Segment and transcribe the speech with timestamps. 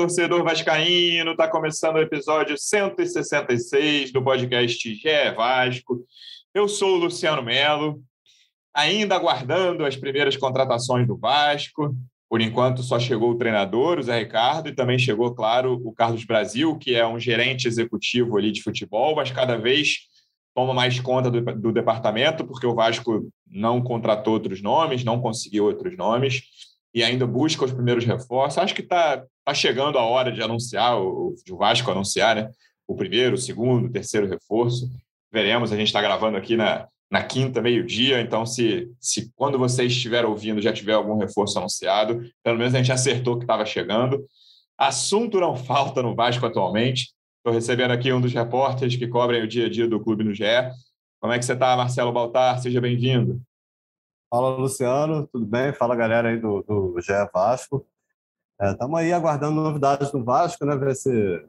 [0.00, 1.32] torcedor vascaíno!
[1.32, 6.06] Está começando o episódio 166 do podcast GE Vasco.
[6.54, 8.02] Eu sou o Luciano Melo,
[8.72, 11.94] ainda aguardando as primeiras contratações do Vasco.
[12.30, 16.24] Por enquanto, só chegou o treinador, o Zé Ricardo, e também chegou, claro, o Carlos
[16.24, 20.08] Brasil, que é um gerente executivo ali de futebol, mas cada vez
[20.54, 25.66] toma mais conta do, do departamento, porque o Vasco não contratou outros nomes, não conseguiu
[25.66, 28.58] outros nomes e ainda busca os primeiros reforços.
[28.58, 32.50] Acho que está tá chegando a hora de anunciar, o, de o Vasco anunciar né?
[32.86, 34.90] o primeiro, o segundo, o terceiro reforço.
[35.32, 39.84] Veremos, a gente está gravando aqui na, na quinta, meio-dia, então se, se quando você
[39.84, 44.24] estiver ouvindo já tiver algum reforço anunciado, pelo menos a gente acertou que estava chegando.
[44.76, 47.12] Assunto não falta no Vasco atualmente.
[47.38, 50.34] Estou recebendo aqui um dos repórteres que cobrem o dia a dia do clube no
[50.34, 50.44] GE.
[51.20, 52.58] Como é que você está, Marcelo Baltar?
[52.60, 53.40] Seja bem-vindo.
[54.32, 55.72] Fala, Luciano, tudo bem?
[55.72, 57.84] Fala, galera aí do, do GE Vasco.
[58.62, 60.76] Estamos é, aí aguardando novidades no Vasco, né?
[60.76, 61.44] Ver se,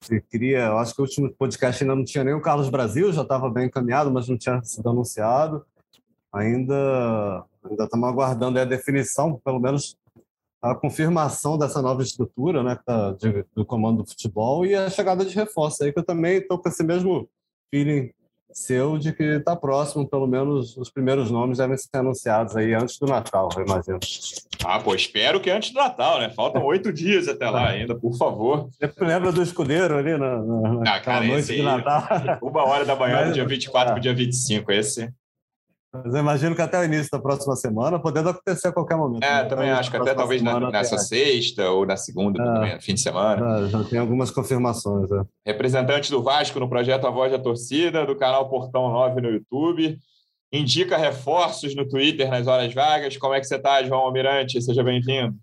[0.00, 0.68] se cria.
[0.68, 3.50] Eu acho que o último podcast ainda não tinha nem o Carlos Brasil, já estava
[3.50, 5.62] bem encaminhado, mas não tinha sido anunciado.
[6.32, 9.94] Ainda ainda estamos aguardando a definição, pelo menos
[10.62, 12.78] a confirmação dessa nova estrutura, né?
[12.82, 16.38] Tá de, do comando do futebol e a chegada de reforço aí, que eu também
[16.38, 17.28] estou com esse mesmo
[17.70, 18.10] feeling
[18.52, 22.98] seu de que está próximo, pelo menos os primeiros nomes devem ser anunciados aí antes
[22.98, 23.98] do Natal, eu imagino.
[24.64, 26.30] Ah, pô, espero que antes do Natal, né?
[26.30, 28.68] Faltam oito dias até lá ainda, por favor.
[28.78, 32.04] Você lembra do escudeiro ali na, na ah, cara, noite de Natal?
[32.42, 35.12] Uma hora da manhã, do dia 24 para o dia 25, esse
[35.92, 39.24] mas eu imagino que até o início da próxima semana, podendo acontecer a qualquer momento.
[39.24, 39.44] É, né?
[39.44, 43.66] também acho que até talvez na, nessa sexta ou na segunda, é, fim de semana.
[43.66, 45.10] É, já tem algumas confirmações.
[45.10, 45.24] É.
[45.46, 49.98] Representante do Vasco no projeto A Voz da Torcida, do canal Portão 9 no YouTube.
[50.52, 53.16] Indica reforços no Twitter nas horas vagas.
[53.16, 54.62] Como é que você está, João Almirante?
[54.62, 55.36] Seja bem-vindo.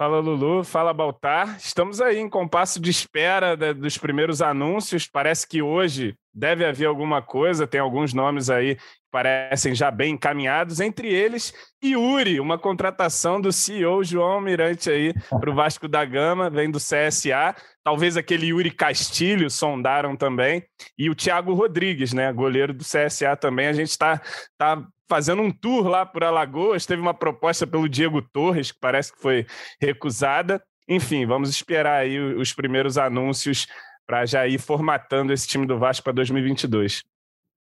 [0.00, 1.58] Fala Lulu, fala Baltar.
[1.58, 5.06] Estamos aí em compasso de espera dos primeiros anúncios.
[5.06, 8.78] Parece que hoje deve haver alguma coisa, tem alguns nomes aí
[9.10, 15.50] parecem já bem encaminhados, entre eles Yuri, uma contratação do CEO João Almirante aí para
[15.50, 17.54] o Vasco da Gama, vem do CSA.
[17.82, 20.62] Talvez aquele Yuri Castilho sondaram também.
[20.98, 23.66] E o Thiago Rodrigues, né, goleiro do CSA também.
[23.66, 24.20] A gente está
[24.58, 26.84] tá fazendo um tour lá por Alagoas.
[26.84, 29.46] Teve uma proposta pelo Diego Torres, que parece que foi
[29.80, 30.62] recusada.
[30.86, 33.66] Enfim, vamos esperar aí os primeiros anúncios
[34.06, 37.02] para já ir formatando esse time do Vasco para 2022.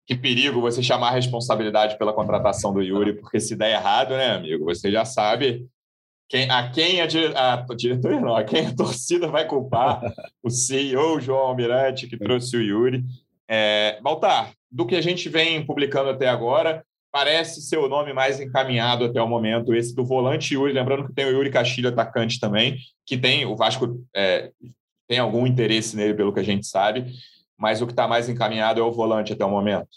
[0.08, 4.32] Que perigo você chamar a responsabilidade pela contratação do Yuri, porque se der errado, né,
[4.32, 5.68] amigo, você já sabe
[6.30, 7.06] quem, a quem a,
[7.54, 10.02] a, diretoria não, a quem a torcida vai culpar
[10.44, 13.04] o CEO João Almirante que trouxe o Yuri.
[13.50, 18.40] É, Baltar, do que a gente vem publicando até agora, parece ser o nome mais
[18.40, 20.74] encaminhado até o momento, esse do volante Yuri.
[20.74, 24.52] Lembrando que tem o Yuri Castilho, atacante também, que tem, o Vasco é,
[25.08, 27.12] tem algum interesse nele, pelo que a gente sabe,
[27.58, 29.90] mas o que está mais encaminhado é o volante até o momento.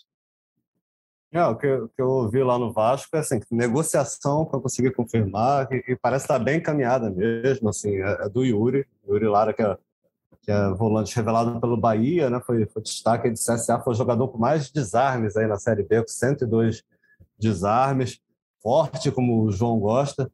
[1.32, 4.90] É, o que, o que eu ouvi lá no Vasco é assim, negociação para conseguir
[4.92, 9.28] confirmar, e, e parece estar tá bem encaminhada mesmo, assim, é, é do Yuri, Yuri
[9.28, 9.78] Lara, que é,
[10.42, 14.26] que é volante revelado pelo Bahia, né, foi, foi destaque de CSA, foi o jogador
[14.28, 16.82] com mais desarmes aí na Série B, com 102
[17.38, 18.20] desarmes,
[18.60, 20.30] forte como o João gosta.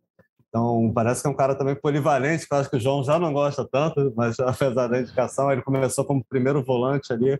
[0.56, 3.18] Então, parece que é um cara também polivalente, que eu acho que o João já
[3.18, 7.38] não gosta tanto, mas apesar da indicação, ele começou como primeiro volante ali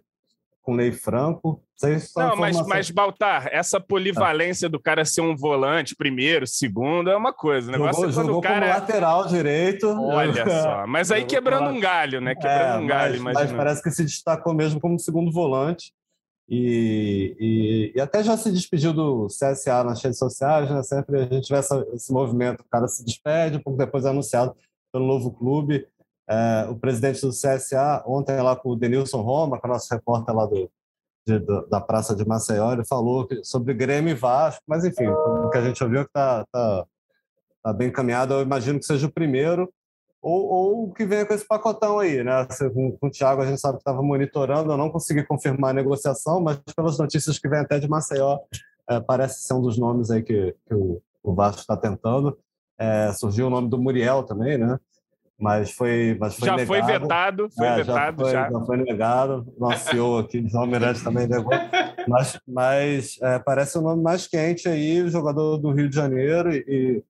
[0.61, 1.63] com o Ney Franco.
[2.15, 7.33] Não, mas, mas, Baltar, essa polivalência do cara ser um volante, primeiro, segundo, é uma
[7.33, 7.71] coisa.
[7.71, 8.69] O negócio jogou, é quando jogou o cara.
[8.75, 9.87] Lateral direito.
[9.89, 10.87] Olha só.
[10.87, 12.35] Mas aí quebrando um galho, né?
[12.35, 15.93] Quebrando é, um galho, mas, mas parece que se destacou mesmo como segundo volante.
[16.49, 20.83] E, e, e, até já se despediu do CSA nas redes sociais, né?
[20.83, 24.11] Sempre a gente vê essa, esse movimento, o cara se despede, um pouco depois é
[24.11, 24.55] anunciado
[24.93, 25.87] pelo novo clube.
[26.29, 29.93] É, o presidente do CSA, ontem lá com o Denilson Roma, que é o nosso
[29.93, 30.71] repórter lá do,
[31.27, 35.59] de, da Praça de Maceió, ele falou sobre Grêmio e Vasco, mas enfim, o que
[35.59, 36.87] a gente ouviu é que está tá,
[37.63, 39.73] tá bem encaminhado, eu imagino que seja o primeiro,
[40.27, 42.45] ou, ou que venha com esse pacotão aí, né?
[42.75, 45.75] Com, com o Thiago a gente sabe que estava monitorando, eu não consegui confirmar a
[45.75, 48.41] negociação, mas pelas notícias que vem até de Maceió,
[48.91, 52.37] é, parece ser um dos nomes aí que, que o, o Vasco está tentando.
[52.77, 54.81] É, surgiu o nome do Muriel também, né?
[55.39, 56.67] Mas foi, mas foi já negado.
[56.67, 58.25] foi vetado, foi é, vetado já.
[58.25, 58.51] Foi, já.
[58.51, 59.55] já foi negado.
[59.57, 61.53] Nosso CEO aqui, João Miranda, também negou.
[62.09, 67.05] Mas, mas é, parece o nome mais quente aí, jogador do Rio de Janeiro e,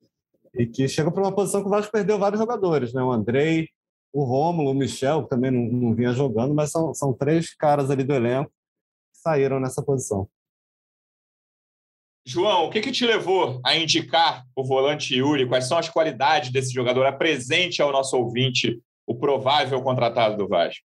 [0.59, 3.03] e que chega para uma posição que o Vasco perdeu vários jogadores, né?
[3.03, 3.69] O Andrei,
[4.13, 7.91] o Rômulo, o Michel, que também não, não vinha jogando, mas são, são três caras
[7.91, 10.29] ali do elenco que saíram nessa posição.
[12.25, 15.47] João, o que, que te levou a indicar o volante Yuri?
[15.47, 17.07] Quais são as qualidades desse jogador?
[17.07, 20.85] Apresente ao nosso ouvinte o provável contratado do Vasco?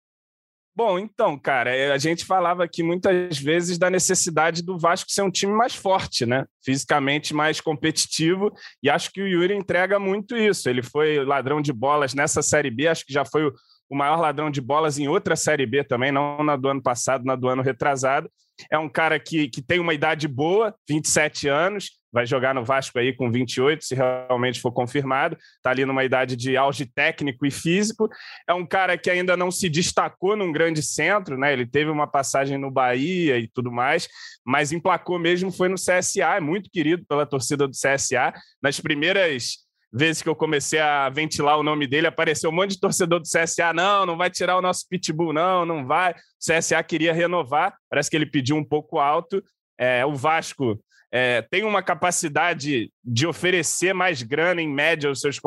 [0.79, 5.23] Bom, então, cara, é, a gente falava aqui muitas vezes da necessidade do Vasco ser
[5.23, 6.45] um time mais forte, né?
[6.63, 8.49] Fisicamente mais competitivo,
[8.81, 10.69] e acho que o Yuri entrega muito isso.
[10.69, 13.53] Ele foi ladrão de bolas nessa Série B, acho que já foi o
[13.95, 17.35] maior ladrão de bolas em outra Série B também, não na do ano passado, na
[17.35, 18.29] do ano retrasado.
[18.69, 22.97] É um cara que, que tem uma idade boa, 27 anos, vai jogar no Vasco
[22.99, 25.37] aí com 28, se realmente for confirmado.
[25.57, 28.09] Está ali numa idade de auge técnico e físico.
[28.47, 31.53] É um cara que ainda não se destacou num grande centro, né?
[31.53, 34.07] Ele teve uma passagem no Bahia e tudo mais,
[34.45, 38.33] mas emplacou mesmo foi no CSA, é muito querido pela torcida do CSA.
[38.61, 42.79] Nas primeiras vezes que eu comecei a ventilar o nome dele, apareceu um monte de
[42.79, 43.73] torcedor do CSA.
[43.73, 46.11] Não, não vai tirar o nosso pitbull, não, não vai.
[46.11, 49.43] O CSA queria renovar, parece que ele pediu um pouco alto.
[49.77, 50.79] É, o Vasco
[51.11, 55.39] é, tem uma capacidade de oferecer mais grana, em média, aos seus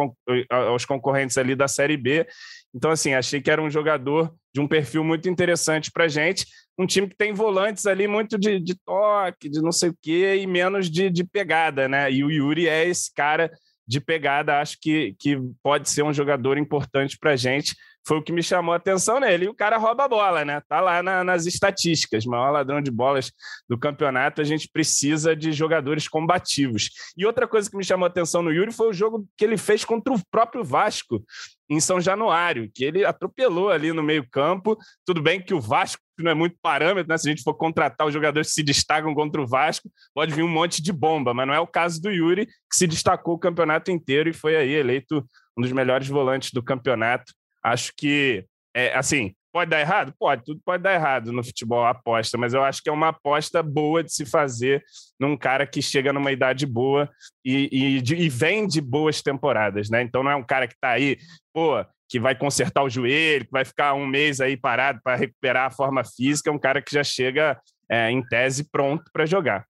[0.50, 2.26] aos concorrentes ali da Série B.
[2.74, 6.46] Então, assim, achei que era um jogador de um perfil muito interessante para gente.
[6.78, 10.36] Um time que tem volantes ali muito de, de toque, de não sei o quê,
[10.40, 12.10] e menos de, de pegada, né?
[12.10, 13.50] E o Yuri é esse cara
[13.86, 17.74] de pegada, acho que, que pode ser um jogador importante para a gente
[18.06, 19.46] foi o que me chamou a atenção nele.
[19.46, 20.60] E o cara rouba a bola, né?
[20.68, 23.32] Tá lá na, nas estatísticas, maior ladrão de bolas
[23.68, 24.40] do campeonato.
[24.40, 26.90] A gente precisa de jogadores combativos.
[27.16, 29.56] E outra coisa que me chamou a atenção no Yuri foi o jogo que ele
[29.56, 31.22] fez contra o próprio Vasco
[31.70, 34.76] em São Januário, que ele atropelou ali no meio-campo.
[35.06, 37.16] Tudo bem que o Vasco não é muito parâmetro, né?
[37.16, 40.42] Se a gente for contratar os jogadores que se destacam contra o Vasco, pode vir
[40.42, 43.38] um monte de bomba, mas não é o caso do Yuri, que se destacou o
[43.38, 45.24] campeonato inteiro e foi aí eleito
[45.56, 47.32] um dos melhores volantes do campeonato.
[47.62, 50.14] Acho que, é, assim, pode dar errado?
[50.18, 53.62] Pode, tudo pode dar errado no futebol, aposta, mas eu acho que é uma aposta
[53.62, 54.82] boa de se fazer
[55.20, 57.08] num cara que chega numa idade boa
[57.44, 60.02] e, e, de, e vem de boas temporadas, né?
[60.02, 61.18] Então não é um cara que está aí,
[61.52, 65.68] pô, que vai consertar o joelho, que vai ficar um mês aí parado para recuperar
[65.68, 67.58] a forma física, é um cara que já chega
[67.90, 69.64] é, em tese pronto para jogar.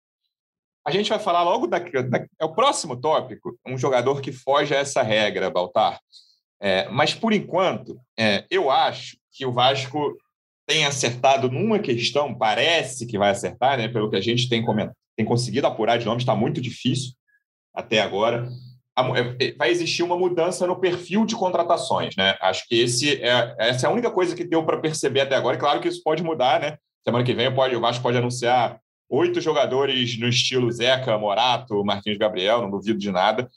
[0.85, 4.75] A gente vai falar logo da, da, é o próximo tópico, um jogador que foge
[4.75, 6.01] a essa regra, Baltar.
[6.61, 10.17] É, mas, por enquanto, é, eu acho que o Vasco
[10.67, 14.65] tem acertado numa questão, parece que vai acertar, né, pelo que a gente tem,
[15.17, 17.13] tem conseguido apurar de nome, está muito difícil
[17.73, 18.49] até agora.
[18.99, 22.15] É, é, vai existir uma mudança no perfil de contratações.
[22.17, 22.37] Né?
[22.41, 25.57] Acho que esse é, essa é a única coisa que deu para perceber até agora.
[25.57, 26.61] E claro que isso pode mudar.
[26.61, 26.77] Né?
[27.05, 28.79] Semana que vem pode, o Vasco pode anunciar
[29.09, 33.49] oito jogadores no estilo Zeca, Morato, Marquinhos Gabriel, não duvido de nada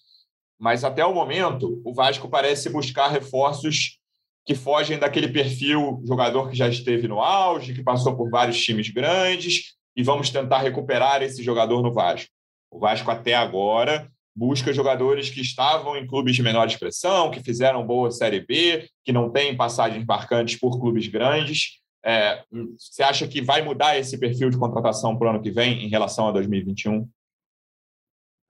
[0.60, 4.00] mas até o momento o Vasco parece buscar reforços
[4.46, 8.90] que fogem daquele perfil jogador que já esteve no auge, que passou por vários times
[8.90, 12.30] grandes, e vamos tentar recuperar esse jogador no Vasco.
[12.70, 17.86] O Vasco até agora busca jogadores que estavam em clubes de menor expressão, que fizeram
[17.86, 21.80] boa Série B, que não têm passagens marcantes por clubes grandes.
[22.04, 22.44] É,
[22.78, 25.90] você acha que vai mudar esse perfil de contratação para o ano que vem em
[25.90, 27.08] relação a 2021?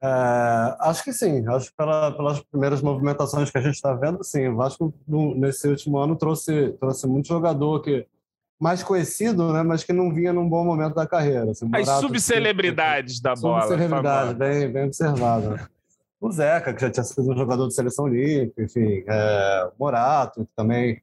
[0.04, 4.24] É, acho que sim, acho que pela, pelas primeiras movimentações que a gente está vendo,
[4.24, 4.48] sim.
[4.48, 8.06] O Vasco, no, nesse último ano, trouxe, trouxe muito jogador que
[8.60, 11.52] mais conhecido, né, mas que não vinha num bom momento da carreira.
[11.52, 13.62] Assim, As subcelebridades da bola.
[13.62, 15.60] Subcelebridade, bem, bem observado.
[16.26, 16.30] Né?
[16.30, 20.52] O Zeca, que já tinha sido um jogador de seleção olímpica, enfim, é, Morato, que
[20.56, 21.02] também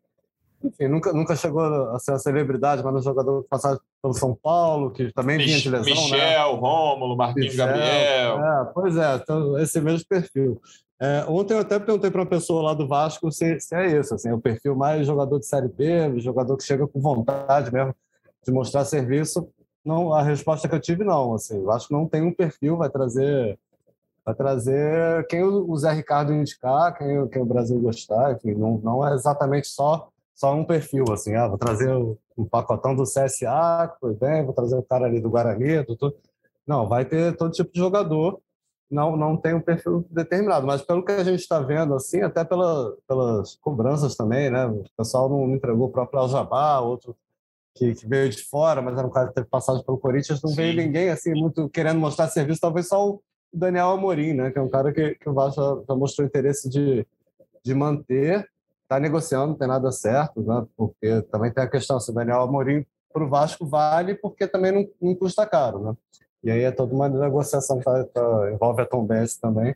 [0.64, 4.92] enfim, nunca, nunca chegou a ser uma celebridade, mas um jogador passado pelo São Paulo,
[4.92, 6.04] que também Mich vinha de lesão.
[6.04, 6.60] Michel, né?
[6.60, 8.44] Rômulo, Marquinhos Michel, Gabriel.
[8.44, 10.60] É, pois é, então, esse mesmo perfil.
[11.00, 14.14] É, ontem eu até perguntei para uma pessoa lá do Vasco se, se é isso,
[14.14, 17.92] assim, é o perfil mais jogador de Série B, jogador que chega com vontade mesmo
[18.46, 19.48] de mostrar serviço.
[19.84, 21.34] Não, a resposta que eu tive, não.
[21.34, 23.58] Assim, o Vasco não tem um perfil, vai trazer
[24.24, 29.06] vai trazer quem o Zé Ricardo indicar, quem, quem o Brasil gostar, enfim, não, não
[29.06, 31.92] é exatamente só só um perfil, assim, ah, vou trazer
[32.36, 36.16] um pacotão do CSA, foi bem, vou trazer o cara ali do Guarani, do tudo.
[36.66, 38.40] Não, vai ter todo tipo de jogador,
[38.90, 42.44] não, não tem um perfil determinado, mas pelo que a gente está vendo, assim, até
[42.44, 44.66] pela, pelas cobranças também, né?
[44.66, 47.16] O pessoal não entregou o próprio Aljabá, outro
[47.74, 50.50] que, que, veio de fora, mas era um cara que teve passagem pelo Corinthians, não
[50.50, 50.56] Sim.
[50.56, 54.50] veio ninguém, assim, muito querendo mostrar serviço, talvez só o Daniel Amorim, né?
[54.50, 57.06] Que é um cara que, que o Vasco já, mostrou interesse de,
[57.64, 58.48] de manter,
[58.82, 60.66] está negociando, não tem nada certo, né?
[60.76, 64.72] porque também tem a questão se o Daniel Amorim para o Vasco vale, porque também
[64.72, 65.78] não, não, custa caro.
[65.80, 65.96] Né?
[66.44, 69.74] E aí é toda uma negociação que tá, tá, envolve a Tom Benz também.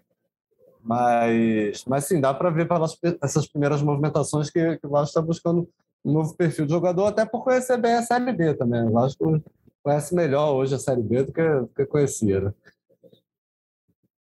[0.83, 5.21] Mas, mas sim, dá para ver pelas essas primeiras movimentações que, que o Vasco está
[5.21, 5.69] buscando
[6.05, 8.85] um novo perfil de jogador, até por conhecer bem a Série B também.
[8.85, 9.43] O Vasco
[9.83, 12.41] conhece melhor hoje a Série B do que, do que conhecia.
[12.41, 12.53] Né?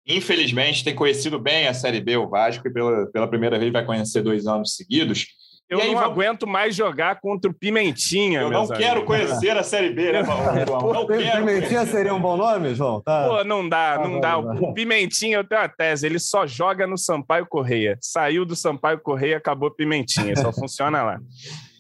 [0.06, 3.86] Infelizmente, tem conhecido bem a Série B, o Vasco, e pela, pela primeira vez vai
[3.86, 5.28] conhecer dois anos seguidos.
[5.70, 6.12] Eu aí, não vamos...
[6.12, 8.42] aguento mais jogar contra o Pimentinha.
[8.42, 9.06] Eu não quero amigos.
[9.06, 10.38] conhecer a Série B, né, João?
[10.94, 13.02] Não quero Pimentinha seria um bom nome, João?
[13.02, 13.28] Tá.
[13.28, 14.38] Pô, não dá, tá não dá.
[14.38, 17.98] O Pimentinha, eu tenho uma tese, ele só joga no Sampaio Correia.
[18.02, 21.20] Saiu do Sampaio Correia, acabou Pimentinha, só funciona lá.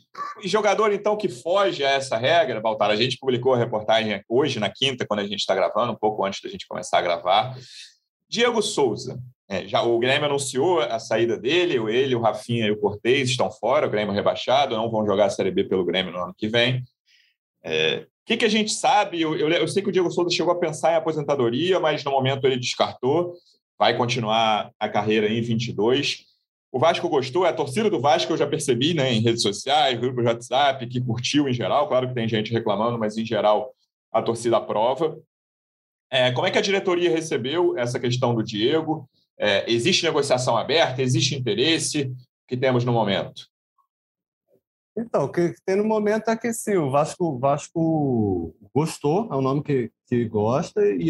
[0.44, 4.60] E jogador, então, que foge a essa regra, Baltar, a gente publicou a reportagem hoje,
[4.60, 7.56] na quinta, quando a gente está gravando, um pouco antes da gente começar a gravar.
[8.34, 9.22] Diego Souza.
[9.48, 13.52] É, já O Grêmio anunciou a saída dele, ele, o Rafinha e o Cortez estão
[13.52, 16.48] fora, o Grêmio rebaixado, não vão jogar a Série B pelo Grêmio no ano que
[16.48, 16.84] vem.
[17.64, 19.22] É, o que, que, a gente sabe?
[19.22, 22.10] Eu, eu, eu, sei que o Diego Souza chegou a pensar em aposentadoria, mas no
[22.10, 23.36] momento ele descartou,
[23.78, 26.26] vai continuar a carreira em 22.
[26.72, 30.22] O Vasco gostou, a torcida do Vasco eu já percebi né, em redes sociais, grupo
[30.22, 31.88] de WhatsApp, que curtiu em geral.
[31.88, 33.76] Claro que tem gente reclamando, mas em geral
[34.12, 35.20] a torcida aprova.
[36.14, 39.10] É, como é que a diretoria recebeu essa questão do Diego?
[39.36, 41.02] É, existe negociação aberta?
[41.02, 42.14] Existe interesse?
[42.48, 43.48] Que temos no momento?
[44.96, 49.42] Então, o que tem no momento é que sim, o Vasco, Vasco gostou, é um
[49.42, 51.10] nome que, que gosta, e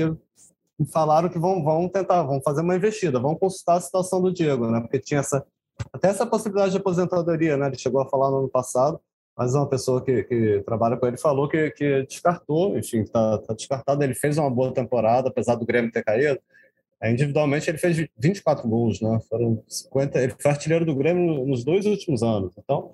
[0.90, 4.72] falaram que vão, vão tentar, vão fazer uma investida, vão consultar a situação do Diego,
[4.72, 4.80] né?
[4.80, 5.46] Porque tinha essa
[5.92, 7.68] até essa possibilidade de aposentadoria, né?
[7.68, 9.02] Ele chegou a falar no ano passado,
[9.38, 13.54] mas uma pessoa que, que trabalha com ele falou que, que descartou, enfim, está tá
[13.54, 14.04] descartado.
[14.04, 16.40] Ele fez uma boa temporada, apesar do Grêmio ter caído.
[17.04, 19.20] Individualmente, ele fez 24 gols, né?
[19.28, 20.20] Foram 50.
[20.20, 22.54] Ele foi artilheiro do Grêmio nos dois últimos anos.
[22.58, 22.92] Então,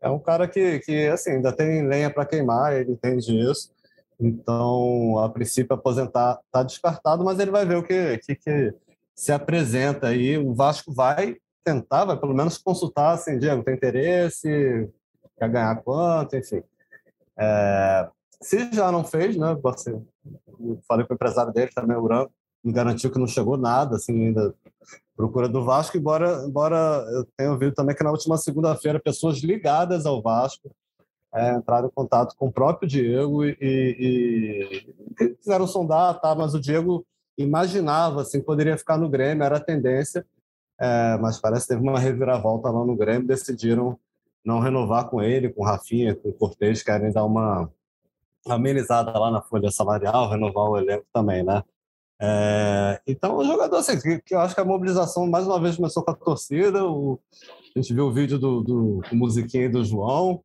[0.00, 3.72] é um cara que, que assim, ainda tem lenha para queimar, ele entende isso.
[4.20, 8.74] Então, a princípio, aposentar está descartado, mas ele vai ver o que, que, que
[9.14, 10.36] se apresenta aí.
[10.38, 14.88] O Vasco vai tentar, vai pelo menos consultar, assim, Diego, tem interesse,
[15.38, 16.62] quer ganhar quanto, enfim.
[17.38, 18.08] É,
[18.40, 20.00] se já não fez, né, você,
[20.86, 24.26] falei com o empresário dele também, o Branco, me garantiu que não chegou nada, assim,
[24.26, 24.54] ainda
[25.16, 26.76] procura do Vasco, embora, embora
[27.12, 30.70] eu tenha ouvido também que na última segunda-feira pessoas ligadas ao Vasco
[31.34, 36.54] é, entraram em contato com o próprio Diego e, e, e quiseram sondar, tá, mas
[36.54, 37.04] o Diego
[37.36, 40.26] imaginava, assim, poderia ficar no Grêmio, era a tendência,
[40.80, 43.98] é, mas parece que teve uma reviravolta lá no Grêmio, decidiram
[44.48, 47.70] não renovar com ele, com o Rafinha, com o Cortez, querem dar uma
[48.48, 51.62] amenizada lá na folha salarial, renovar o elenco também, né?
[52.18, 55.76] É, então, o jogador, assim, que, que, eu acho que a mobilização, mais uma vez,
[55.76, 56.82] começou com a torcida.
[56.82, 57.20] O,
[57.76, 60.42] a gente viu o vídeo do, do, do musiquinho do João,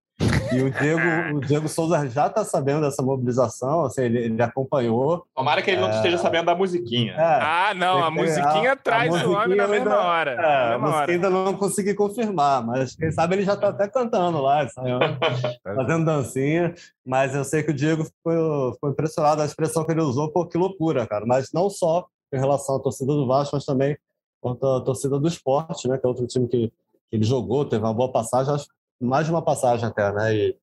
[0.51, 5.25] e o Diego, o Diego Souza já está sabendo dessa mobilização, assim, ele, ele acompanhou.
[5.36, 5.96] Tomara que ele não é...
[5.96, 7.13] esteja sabendo da musiquinha.
[7.13, 10.32] É, ah, não, a musiquinha a, traz a musiquinha o homem na mesma ainda, hora.
[10.32, 11.12] É, mesma a musiquinha hora.
[11.12, 14.68] ainda não consegui confirmar, mas quem sabe ele já está até cantando lá,
[15.63, 16.74] fazendo dancinha.
[17.06, 20.46] Mas eu sei que o Diego ficou, ficou impressionado, a expressão que ele usou, pô,
[20.46, 21.25] que loucura, cara.
[21.25, 23.98] Mas não só em relação à torcida do Vasco, mas também
[24.44, 27.84] quanto à torcida do esporte, né, que é outro time que, que ele jogou, teve
[27.84, 28.53] uma boa passagem.
[28.53, 28.68] Acho
[29.00, 30.36] mais de uma passagem até, né?
[30.36, 30.58] E,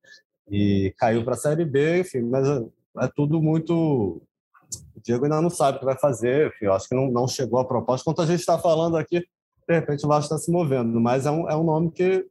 [0.51, 2.65] e caiu para a Série B, enfim, mas é,
[3.05, 3.73] é, tudo muito.
[3.75, 7.27] O Diego ainda não sabe o que vai fazer, enfim, eu acho que não, não
[7.29, 8.05] chegou a proposta.
[8.05, 11.31] Quanto a gente está falando aqui, de repente o Vasco está se movendo, mas é
[11.31, 12.27] um, é um nome que,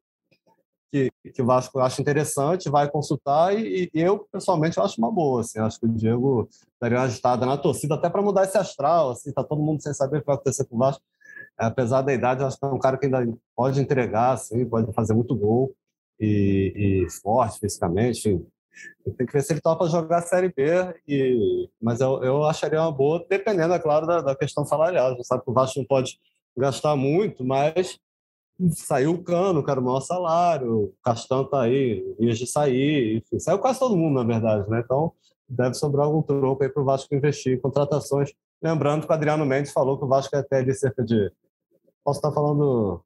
[0.92, 5.42] que, que o Vasco acha interessante, vai consultar e, e eu, pessoalmente, acho uma boa.
[5.42, 9.12] Assim, acho que o Diego daria uma agitada na torcida, até para mudar esse astral,
[9.12, 11.02] assim, tá todo mundo sem saber o que vai acontecer com o Vasco.
[11.58, 13.26] Apesar da idade, acho que é um cara que ainda
[13.56, 15.74] pode entregar, assim, pode fazer muito gol
[16.20, 18.42] e, e forte fisicamente.
[19.18, 20.64] Tem que ver se ele topa jogar a Série B,
[21.08, 25.16] e, mas eu, eu acharia uma boa, dependendo, é claro, da, da questão salarial.
[25.16, 26.20] Você sabe que o Vasco não pode
[26.58, 28.00] gastar muito, mas
[28.72, 33.18] saiu o Cano, que era o maior salário, o Castan está aí, vias de sair,
[33.18, 34.82] enfim, saiu quase todo mundo, na verdade, né?
[34.84, 35.14] Então,
[35.48, 38.34] deve sobrar algum troco aí para o Vasco investir em contratações.
[38.62, 41.32] Lembrando que o Adriano Mendes falou que o Vasco é até ali cerca de.
[42.04, 43.02] Posso estar falando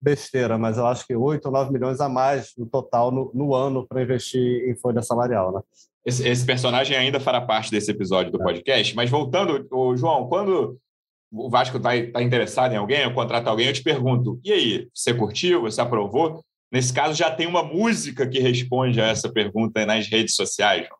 [0.00, 3.54] besteira, mas eu acho que 8 ou 9 milhões a mais no total no, no
[3.54, 5.52] ano para investir em folha salarial.
[5.52, 5.60] Né?
[6.04, 8.44] Esse, esse, personagem ainda fará parte desse episódio do é.
[8.44, 10.78] podcast, mas voltando, o João, quando
[11.32, 14.88] o Vasco está tá interessado em alguém, ou contrata alguém, eu te pergunto: e aí,
[14.94, 16.40] você curtiu, você aprovou?
[16.72, 20.98] Nesse caso, já tem uma música que responde a essa pergunta nas redes sociais, João.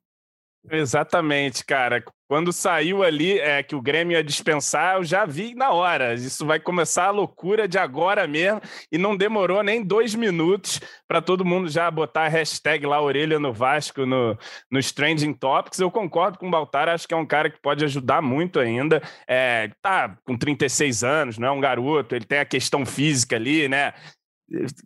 [0.70, 2.02] Exatamente, cara.
[2.28, 6.14] Quando saiu ali é, que o Grêmio ia dispensar, eu já vi na hora.
[6.14, 8.60] Isso vai começar a loucura de agora mesmo.
[8.90, 13.38] E não demorou nem dois minutos para todo mundo já botar a hashtag lá, orelha
[13.38, 14.36] no Vasco, no,
[14.68, 15.78] nos Trending Topics.
[15.78, 19.00] Eu concordo com o Baltar, acho que é um cara que pode ajudar muito ainda.
[19.28, 23.68] É, tá com 36 anos, não é um garoto, ele tem a questão física ali,
[23.68, 23.92] né?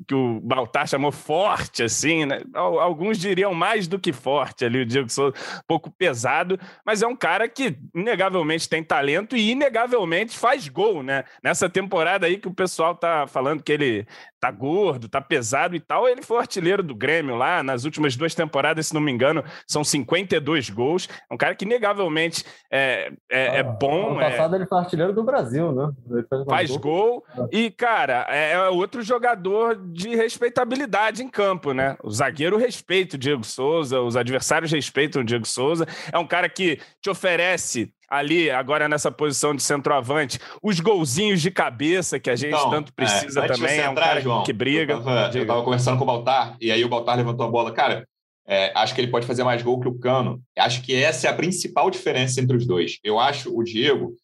[0.07, 2.41] Que o Baltar chamou forte, assim, né?
[2.55, 7.07] Alguns diriam mais do que forte ali, o Diego Souza, um pouco pesado, mas é
[7.07, 11.25] um cara que inegavelmente tem talento e inegavelmente faz gol, né?
[11.43, 14.07] Nessa temporada aí que o pessoal tá falando que ele
[14.41, 18.35] tá gordo, tá pesado e tal, ele foi artilheiro do Grêmio lá, nas últimas duas
[18.35, 23.43] temporadas, se não me engano, são 52 gols, é um cara que inegavelmente é, é,
[23.43, 24.15] é ah, é bom.
[24.15, 25.93] No passado ele foi artilheiro do Brasil, né?
[26.49, 31.97] faz gol, gol e, cara, é, é outro jogador jogador de respeitabilidade em campo, né?
[32.03, 35.87] O zagueiro respeita o Diego Souza, os adversários respeitam o Diego Souza.
[36.13, 41.51] É um cara que te oferece ali, agora nessa posição de centroavante, os golzinhos de
[41.51, 43.79] cabeça que a gente então, tanto precisa é, também.
[43.79, 44.95] É um entrar, cara João, que briga.
[44.95, 47.73] Eu estava conversando com o Baltar, e aí o Baltar levantou a bola.
[47.73, 48.07] Cara,
[48.47, 50.41] é, acho que ele pode fazer mais gol que o Cano.
[50.59, 52.99] Acho que essa é a principal diferença entre os dois.
[53.05, 54.15] Eu acho o Diego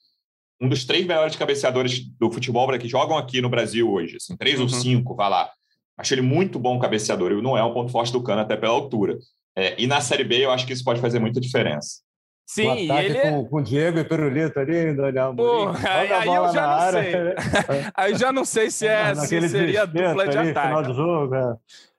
[0.61, 4.57] um dos três melhores cabeceadores do futebol que jogam aqui no Brasil hoje, assim, três
[4.57, 4.63] uhum.
[4.63, 5.51] ou cinco, vai lá.
[5.99, 8.75] Acho ele muito bom cabeceador, e não é um ponto forte do Cano, até pela
[8.75, 9.19] altura.
[9.57, 12.01] É, e na Série B eu acho que isso pode fazer muita diferença.
[12.47, 13.19] Sim, um ele...
[13.19, 17.03] com, com Diego e Perulito ali, indo olhar Pô, aí, aí eu já não área.
[17.03, 17.91] sei.
[17.93, 20.69] aí já não sei se, é, se seria dupla de ali, ataque.
[20.69, 21.57] Final do jogo, é.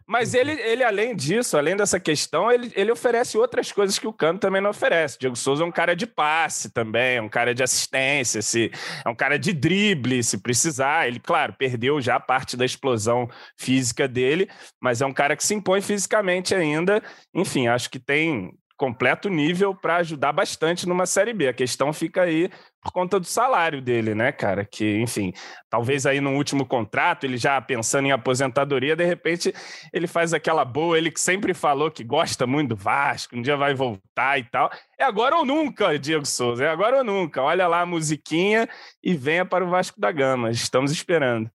[0.08, 4.14] Mas ele, ele, além disso, além dessa questão, ele, ele oferece outras coisas que o
[4.14, 5.20] Cano também não oferece.
[5.20, 8.72] Diego Souza é um cara de passe também, é um cara de assistência, se,
[9.04, 11.10] é um cara de drible, se precisar.
[11.10, 14.50] Ele, claro, perdeu já parte da explosão física dele,
[14.80, 17.04] mas é um cara que se impõe fisicamente ainda.
[17.34, 21.48] Enfim, acho que tem, completo nível para ajudar bastante numa Série B.
[21.48, 22.50] A questão fica aí
[22.82, 24.64] por conta do salário dele, né, cara?
[24.64, 25.34] Que, enfim,
[25.70, 29.54] talvez aí no último contrato, ele já pensando em aposentadoria, de repente
[29.92, 33.58] ele faz aquela boa, ele que sempre falou que gosta muito do Vasco, um dia
[33.58, 34.70] vai voltar e tal.
[34.98, 37.42] É agora ou nunca, Diego Souza, é agora ou nunca.
[37.42, 38.70] Olha lá a musiquinha
[39.04, 40.52] e venha para o Vasco da Gama.
[40.52, 41.50] Estamos esperando.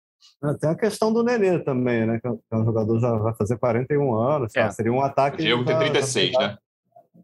[0.58, 2.18] Tem a questão do Nenê também, né?
[2.18, 4.56] Que é um jogador já vai fazer 41 anos.
[4.56, 4.70] É.
[4.70, 5.36] Seria um ataque.
[5.36, 6.56] O Diego tem 36, né?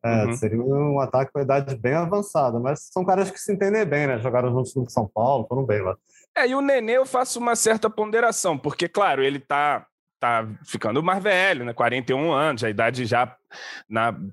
[0.07, 0.33] É, uhum.
[0.35, 4.19] Seria um ataque com idade bem avançada, mas são caras que se entendem bem, né?
[4.19, 5.97] Jogaram juntos com São Paulo, foram bem lá.
[6.37, 9.85] É, e o Nenê eu faço uma certa ponderação, porque, claro, ele tá,
[10.21, 11.73] tá ficando mais velho, né?
[11.73, 13.35] 41 anos, a idade já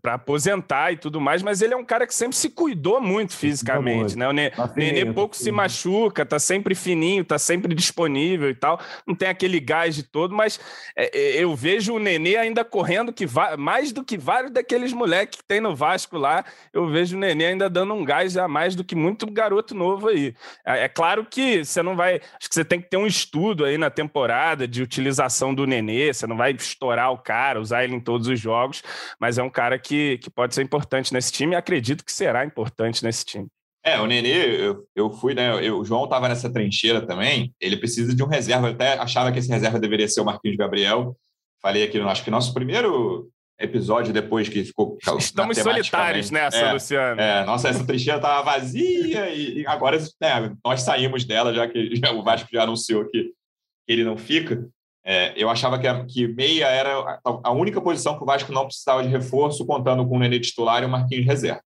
[0.01, 3.33] para aposentar e tudo mais, mas ele é um cara que sempre se cuidou muito
[3.33, 4.27] fisicamente, né?
[4.27, 8.55] O Nenê, tá Nenê tá pouco se machuca, tá sempre fininho, tá sempre disponível e
[8.55, 10.59] tal, não tem aquele gás de todo, mas
[10.95, 13.25] é, é, eu vejo o Nenê ainda correndo que
[13.57, 17.47] mais do que vários daqueles moleques que tem no Vasco lá, eu vejo o Nenê
[17.47, 20.33] ainda dando um gás a mais do que muito garoto novo aí.
[20.65, 23.65] É, é claro que você não vai, acho que você tem que ter um estudo
[23.65, 27.95] aí na temporada de utilização do Nenê, você não vai estourar o cara, usar ele
[27.95, 28.83] em todos os jogos,
[29.19, 32.45] mas é um cara que, que pode ser importante nesse time e acredito que será
[32.45, 33.47] importante nesse time.
[33.85, 35.65] É, o Nenê, eu, eu fui, né?
[35.65, 37.53] Eu, o João estava nessa trincheira também.
[37.59, 38.67] Ele precisa de um reserva.
[38.67, 41.17] Eu até achava que esse reserva deveria ser o Marquinhos Gabriel.
[41.61, 44.97] Falei aqui, acho que nosso primeiro episódio depois que ficou.
[45.19, 47.21] Estamos solitários nessa, é, Luciano.
[47.21, 52.11] É, nossa, essa trincheira estava vazia e, agora né, nós saímos dela, já que já,
[52.11, 53.33] o Vasco já anunciou que, que
[53.87, 54.65] ele não fica.
[55.05, 58.65] É, eu achava que, a, que meia era a, única posição que o Vasco não
[58.65, 61.61] precisava de reforço, contando com o Nenê titular e o Marquinhos reserva.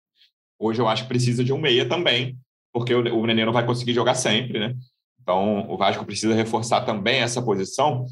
[0.58, 2.38] Hoje eu acho que precisa de um meia também,
[2.72, 4.74] porque o, o Nenê não vai conseguir jogar sempre, né?
[5.20, 8.06] Então o Vasco precisa reforçar também essa posição.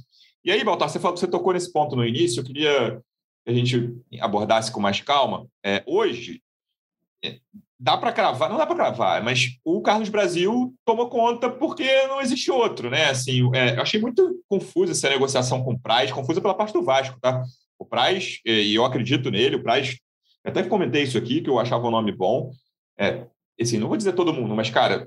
[0.45, 3.01] E aí, Baltar, você falou você tocou nesse ponto no início, eu queria
[3.45, 5.47] que a gente abordasse com mais calma.
[5.65, 6.43] É, hoje,
[7.25, 7.39] é,
[7.85, 12.19] dá para cravar, não dá para cravar, mas o Carlos Brasil tomou conta porque não
[12.19, 13.11] existe outro, né?
[13.11, 16.83] Assim, é, eu achei muito confusa essa negociação com o Praz, confusa pela parte do
[16.83, 17.43] Vasco, tá?
[17.79, 19.99] O Praz, e eu acredito nele, o Praz,
[20.43, 22.53] até comentei isso aqui, que eu achava um nome bom.
[22.99, 23.27] É,
[23.61, 25.07] assim, não vou dizer todo mundo, mas, cara,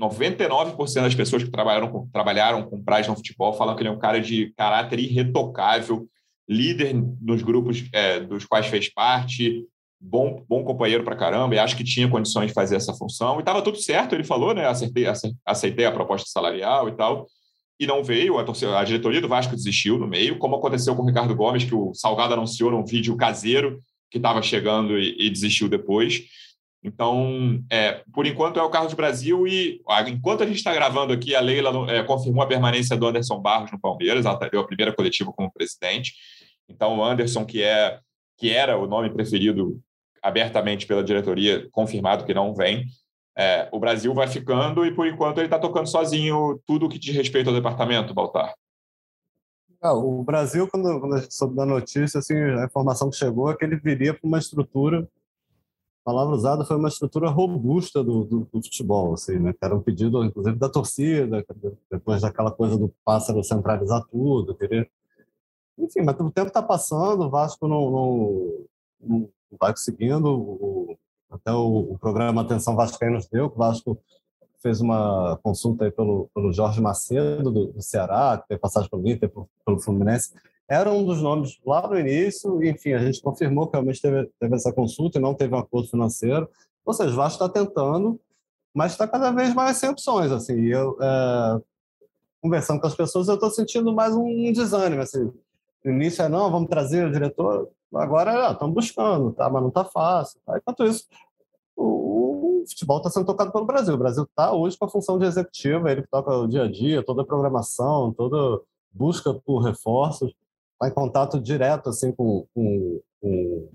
[0.00, 3.92] 99% das pessoas que trabalharam com, trabalharam com Praz no futebol falam que ele é
[3.92, 6.08] um cara de caráter irretocável,
[6.48, 9.64] líder nos grupos é, dos quais fez parte,
[10.00, 13.36] bom, bom companheiro para caramba e acho que tinha condições de fazer essa função.
[13.36, 14.66] E estava tudo certo, ele falou, né?
[14.66, 15.06] Acertei,
[15.44, 17.26] aceitei a proposta salarial e tal.
[17.78, 21.02] E não veio, a, torcida, a diretoria do Vasco desistiu no meio, como aconteceu com
[21.02, 23.78] o Ricardo Gomes, que o Salgado anunciou num vídeo caseiro
[24.10, 26.22] que estava chegando e, e, desistiu depois.
[26.82, 31.34] Então, é, por enquanto é o Carlos Brasil e enquanto a gente está gravando aqui,
[31.34, 34.94] a Leila é, confirmou a permanência do Anderson Barros no Palmeiras, ela deu a primeira
[34.94, 36.14] coletiva como presidente.
[36.68, 37.98] Então, o Anderson, que é
[38.38, 39.80] que era o nome preferido
[40.26, 42.84] abertamente pela diretoria, confirmado que não vem.
[43.38, 46.98] É, o Brasil vai ficando e, por enquanto, ele está tocando sozinho tudo o que
[46.98, 48.54] diz respeito ao departamento, Baltar.
[49.80, 53.50] Ah, o Brasil, quando, quando a gente soube da notícia, assim, a informação que chegou
[53.50, 55.06] é que ele viria para uma estrutura,
[56.02, 59.52] a palavra usada foi uma estrutura robusta do, do, do futebol, assim, né?
[59.52, 61.44] que era um pedido, inclusive, da torcida,
[61.90, 64.90] depois daquela coisa do pássaro centralizar tudo, querer.
[65.78, 68.66] Enfim, mas o tempo está passando, o Vasco não, não,
[69.00, 70.28] não vai conseguindo.
[70.28, 70.98] O,
[71.30, 73.98] até o, o, programa Atenção Vascaínos deu, que o Vasco
[74.62, 79.08] fez uma consulta aí pelo, pelo Jorge Macedo, do, do Ceará, que tem passagem pelo
[79.08, 80.32] Inter, pelo, pelo Fluminense.
[80.68, 84.54] Era um dos nomes lá no início, enfim, a gente confirmou que realmente teve, teve
[84.54, 86.48] essa consulta e não teve um acordo financeiro.
[86.84, 88.18] Ou seja, o Vasco está tentando,
[88.74, 90.32] mas está cada vez mais sem opções.
[90.32, 91.60] Assim, eu, é,
[92.40, 95.02] conversando com as pessoas, eu estou sentindo mais um desânimo.
[95.02, 95.32] Assim.
[95.84, 97.68] No início é, não, vamos trazer o diretor.
[97.94, 99.48] Agora, estamos buscando, tá?
[99.48, 100.40] mas não está fácil.
[100.44, 100.58] Tá?
[100.58, 101.06] Enquanto isso,
[101.76, 103.94] o, o futebol está sendo tocado pelo Brasil.
[103.94, 106.70] O Brasil está hoje com a função de executiva, ele que toca o dia a
[106.70, 110.34] dia, toda a programação, toda busca por reforços,
[110.72, 113.68] está em contato direto assim com, com, com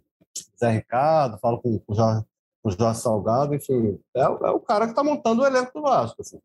[0.59, 2.25] Zé Ricardo, falo com, com o Jorge
[2.63, 6.21] o Jorge Salgado, enfim, é, é o cara que está montando o elenco do Vasco.
[6.21, 6.39] Assim.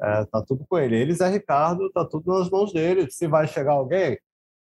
[0.00, 0.96] É, tá tudo com ele.
[0.96, 3.10] Eles é Ricardo, tá tudo nas mãos dele.
[3.10, 4.18] Se vai chegar alguém,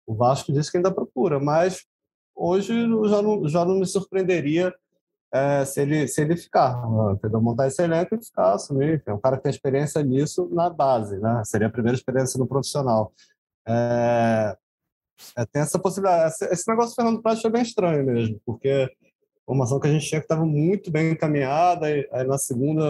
[0.07, 1.87] o Vasco disse que ainda procura, mas
[2.39, 2.73] hoje
[3.09, 4.75] já não, já não me surpreenderia
[5.33, 6.81] é, se, ele, se ele ficar,
[7.13, 7.41] entendeu?
[7.41, 9.03] montar esse elenco e ficar, assumir.
[9.05, 11.43] É um cara que tem experiência nisso na base, né?
[11.45, 13.13] Seria a primeira experiência no profissional.
[13.67, 14.57] É,
[15.37, 16.35] é, tem essa possibilidade.
[16.51, 18.91] Esse negócio do Fernando Praz foi bem estranho mesmo, porque
[19.45, 21.87] formação que a gente tinha que estava muito bem encaminhada.
[21.87, 22.83] Aí, na segunda,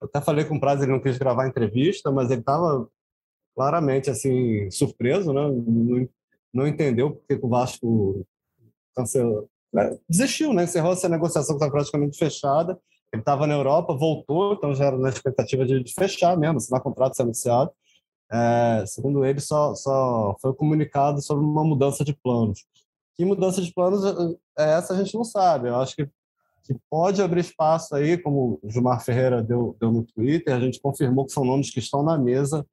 [0.00, 2.88] eu até falei com o Praz, ele não quis gravar a entrevista, mas ele estava
[3.56, 5.40] claramente assim surpreso, né?
[5.40, 6.08] Não,
[6.52, 8.26] não entendeu porque o Vasco
[8.94, 9.96] cancelou, né?
[10.08, 10.64] desistiu, né?
[10.64, 12.78] Encerrou essa negociação que estava praticamente fechada.
[13.12, 16.80] Ele estava na Europa, voltou, então já era na expectativa de, de fechar mesmo, assinar
[16.80, 17.70] contrato ser anunciado.
[18.32, 22.64] É, segundo ele, só, só foi comunicado sobre uma mudança de planos.
[23.16, 24.04] Que mudança de planos
[24.56, 25.68] é essa a gente não sabe.
[25.68, 26.06] Eu acho que,
[26.64, 30.80] que pode abrir espaço aí, como o Gilmar Ferreira deu, deu no Twitter, a gente
[30.80, 32.64] confirmou que são nomes que estão na mesa.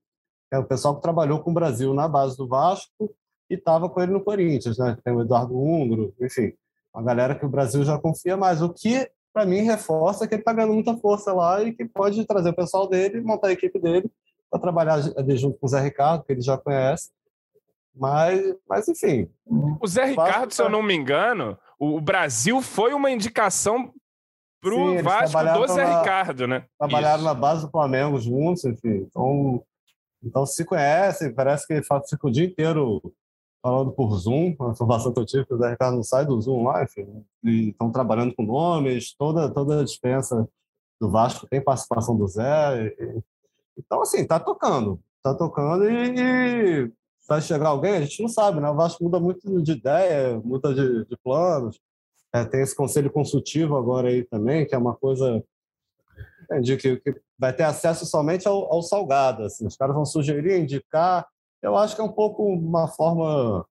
[0.54, 3.12] É o pessoal que trabalhou com o Brasil na base do Vasco
[3.50, 4.98] e estava com ele no Corinthians, né?
[5.04, 6.54] Tem o Eduardo Húngaro, enfim,
[6.94, 8.62] uma galera que o Brasil já confia mais.
[8.62, 12.26] O que, para mim, reforça que ele está ganhando muita força lá e que pode
[12.26, 14.10] trazer o pessoal dele, montar a equipe dele
[14.50, 15.02] para trabalhar
[15.36, 17.12] junto com o Zé Ricardo, que ele já conhece,
[17.96, 19.30] mas, mas enfim.
[19.82, 23.94] O Zé Ricardo, se eu não me engano, o Brasil foi uma indicação
[24.62, 26.66] para o Vasco do Zé na, Ricardo, né?
[26.78, 27.26] Trabalharam Isso.
[27.26, 29.08] na base do Flamengo juntos, enfim.
[29.10, 29.64] Então,
[30.24, 33.02] então se conhecem, parece que fica o dia inteiro
[33.68, 36.40] falando por Zoom, a informação que eu tive que o Zé Ricardo não sai do
[36.40, 37.06] Zoom lá, enfim.
[37.44, 40.48] E estão trabalhando com nomes, toda, toda a dispensa
[41.02, 42.96] do Vasco tem participação do Zé.
[42.98, 43.22] E,
[43.78, 45.02] então, assim, tá tocando.
[45.22, 46.92] Tá tocando e, e
[47.28, 48.70] vai chegar alguém, a gente não sabe, né?
[48.70, 51.78] O Vasco muda muito de ideia, muda de, de planos.
[52.34, 55.44] É, tem esse conselho consultivo agora aí também, que é uma coisa
[56.46, 59.44] entendi, que, que vai ter acesso somente ao, ao salgado.
[59.44, 59.68] Assim.
[59.68, 61.28] Os caras vão sugerir, indicar.
[61.68, 63.66] Eu acho que é um pouco uma forma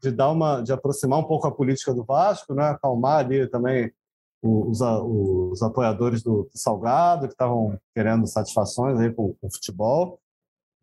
[0.00, 2.68] de dar uma, de aproximar um pouco a política do Vasco, né?
[2.68, 3.92] Acalmar ali também
[4.40, 10.20] os, os apoiadores do, do Salgado que estavam querendo satisfações aí com, com o futebol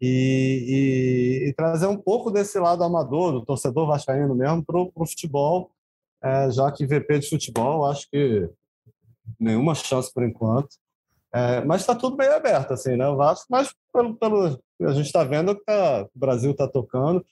[0.02, 5.08] e, e, e, trazer um pouco desse lado amador, do torcedor vascaíno mesmo, para o
[5.08, 5.72] futebol,
[6.22, 8.50] é, já que VP de futebol, acho que
[9.40, 10.76] nenhuma chance por enquanto.
[11.34, 13.08] É, mas está tudo bem aberto, assim, né?
[13.08, 17.26] O Vasco, mas pelo, pelo a gente está vendo que tá, o Brasil está tocando.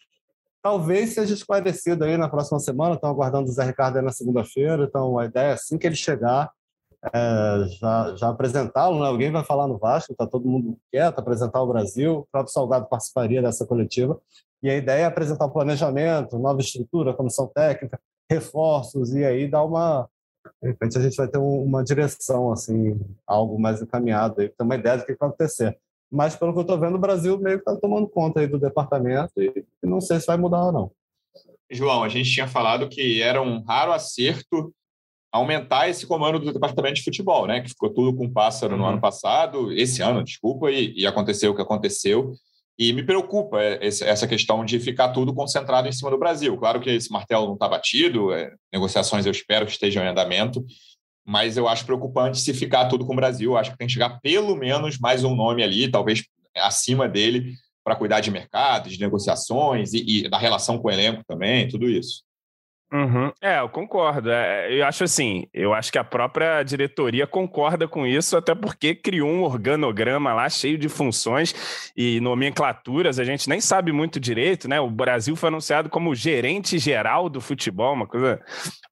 [0.64, 2.96] Talvez seja esclarecido aí na próxima semana.
[2.96, 4.84] Estão aguardando o Zé Ricardo aí na segunda-feira.
[4.84, 6.52] Então, a ideia é assim que ele chegar,
[7.14, 9.08] é, já, já apresentá-lo, né?
[9.08, 12.88] alguém vai falar no Vasco, está todo mundo quieto, apresentar o Brasil, o próprio Salgado
[12.88, 14.20] participaria dessa coletiva,
[14.62, 19.64] e a ideia é apresentar o planejamento, nova estrutura, comissão técnica, reforços, e aí dar
[19.64, 20.08] uma...
[20.62, 24.75] De repente a gente vai ter uma direção, assim, algo mais encaminhado, aí, ter uma
[24.75, 25.77] ideia do que vai acontecer.
[26.12, 28.60] Mas, pelo que eu estou vendo, o Brasil meio que está tomando conta aí do
[28.60, 30.91] departamento e, e não sei se vai mudar ou não.
[31.71, 34.73] João, a gente tinha falado que era um raro acerto
[35.32, 37.62] aumentar esse comando do departamento de futebol, né?
[37.62, 38.89] Que ficou tudo com pássaro no uhum.
[38.89, 42.34] ano passado, esse ano, desculpa, e, e, aconteceu o que aconteceu.
[42.82, 46.58] E me preocupa essa questão de ficar tudo concentrado em cima do Brasil.
[46.58, 50.65] Claro que esse martelo não está batido, é, negociações eu espero que estejam em andamento,
[51.24, 53.52] mas eu acho preocupante se ficar tudo com o Brasil.
[53.52, 56.24] Eu acho que tem que chegar pelo menos mais um nome ali, talvez
[56.58, 61.24] acima dele, para cuidar de mercado, de negociações e, e da relação com o elenco
[61.28, 62.24] também, tudo isso.
[62.93, 63.32] Uhum.
[63.41, 64.30] É, eu concordo.
[64.30, 68.93] É, eu acho assim, eu acho que a própria diretoria concorda com isso, até porque
[68.93, 71.56] criou um organograma lá cheio de funções
[71.95, 74.82] e nomenclaturas, a gente nem sabe muito direito, né?
[74.82, 78.41] O Brasil foi anunciado como gerente geral do futebol, uma coisa,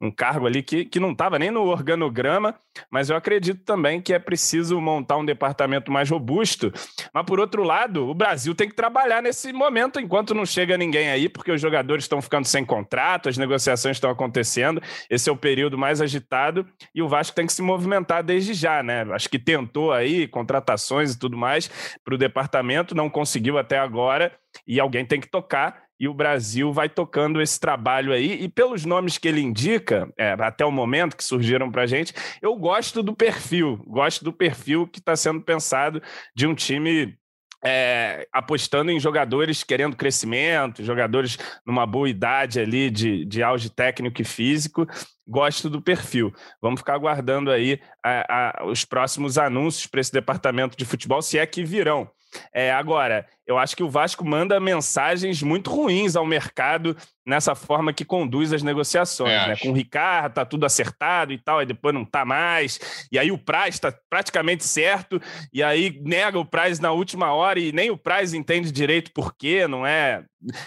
[0.02, 2.56] um cargo ali que, que não estava nem no organograma,
[2.90, 6.72] mas eu acredito também que é preciso montar um departamento mais robusto.
[7.14, 11.10] Mas, por outro lado, o Brasil tem que trabalhar nesse momento enquanto não chega ninguém
[11.10, 14.82] aí, porque os jogadores estão ficando sem contrato, as negociações estão acontecendo.
[15.10, 18.82] Esse é o período mais agitado e o Vasco tem que se movimentar desde já,
[18.84, 19.04] né?
[19.14, 21.70] Acho que tentou aí contratações e tudo mais
[22.04, 24.32] para o departamento, não conseguiu até agora
[24.68, 28.42] e alguém tem que tocar e o Brasil vai tocando esse trabalho aí.
[28.42, 32.14] E pelos nomes que ele indica, é, até o momento que surgiram para a gente,
[32.42, 36.02] eu gosto do perfil, gosto do perfil que está sendo pensado
[36.34, 37.18] de um time
[37.64, 44.22] é, apostando em jogadores querendo crescimento, jogadores numa boa idade ali de, de auge técnico
[44.22, 44.88] e físico.
[45.28, 46.34] Gosto do perfil.
[46.62, 51.38] Vamos ficar aguardando aí a, a, os próximos anúncios para esse departamento de futebol, se
[51.38, 52.10] é que virão.
[52.54, 57.92] É, agora, eu acho que o Vasco manda mensagens muito ruins ao mercado nessa forma
[57.92, 59.32] que conduz as negociações.
[59.32, 59.56] É, né?
[59.56, 63.08] Com o Ricardo tá tudo acertado e tal, aí depois não tá mais.
[63.12, 65.22] E aí o Praz está praticamente certo,
[65.54, 69.36] e aí nega o Praz na última hora e nem o Praz entende direito por
[69.36, 70.24] quê, não é?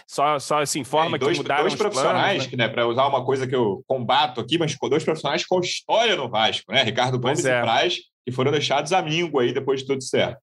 [0.07, 2.67] Só, só se informa é, dois, que mudaram dois profissionais, planos, né?
[2.67, 6.29] né para usar uma coisa que eu combato aqui, mas dois profissionais com história no
[6.29, 6.83] Vasco, né?
[6.83, 7.59] Ricardo Gomes é.
[7.59, 10.39] e Praz, que foram deixados a míngua aí depois de tudo certo.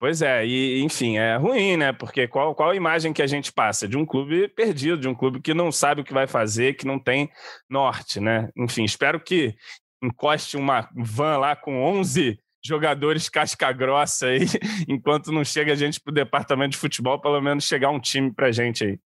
[0.00, 1.92] Pois é, e enfim, é ruim, né?
[1.92, 3.88] Porque qual, qual a imagem que a gente passa?
[3.88, 6.86] De um clube perdido, de um clube que não sabe o que vai fazer, que
[6.86, 7.28] não tem
[7.68, 8.48] norte, né?
[8.56, 9.56] Enfim, espero que
[10.00, 14.40] encoste uma van lá com 11 jogadores casca-grossa aí,
[14.88, 18.32] enquanto não chega a gente para o departamento de futebol, pelo menos chegar um time
[18.32, 19.00] para gente aí.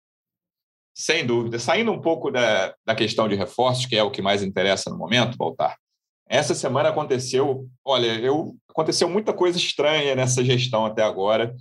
[0.94, 1.58] Sem dúvida.
[1.58, 4.98] Saindo um pouco da, da questão de reforços, que é o que mais interessa no
[4.98, 5.78] momento, Voltar,
[6.28, 11.54] essa semana aconteceu, olha, eu aconteceu muita coisa estranha nessa gestão até agora,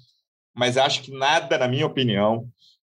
[0.55, 2.47] mas acho que nada, na minha opinião,